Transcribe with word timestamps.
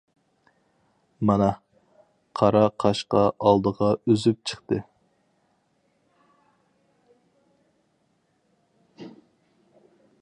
مانا، 1.29 1.49
قارا 2.39 2.63
قاشقا 2.83 3.21
ئالدىغا 3.49 3.91
ئۈزۈپ 4.07 4.51
چىقتى. 4.51 4.81